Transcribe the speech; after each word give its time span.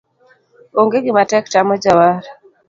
Onge 0.79 0.97
gimatek 1.05 1.45
tamo 1.53 1.73
jawar. 1.83 2.23